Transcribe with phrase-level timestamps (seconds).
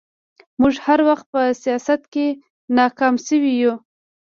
[0.59, 2.27] موږ هر وخت په سياست کې
[2.77, 3.73] ناکام شوي يو